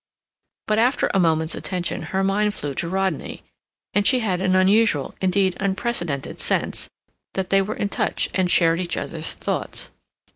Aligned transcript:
But 0.65 0.79
after 0.79 1.11
a 1.13 1.19
moment's 1.19 1.53
attention 1.53 2.01
her 2.09 2.23
mind 2.23 2.55
flew 2.55 2.73
to 2.73 2.89
Rodney, 2.89 3.43
and 3.93 4.07
she 4.07 4.21
had 4.21 4.41
an 4.41 4.55
unusual, 4.55 5.13
indeed 5.21 5.55
unprecedented, 5.59 6.39
sense 6.39 6.89
that 7.35 7.51
they 7.51 7.61
were 7.61 7.75
in 7.75 7.89
touch 7.89 8.27
and 8.33 8.49
shared 8.49 8.79
each 8.79 8.97
other's 8.97 9.33
thoughts. 9.35 9.91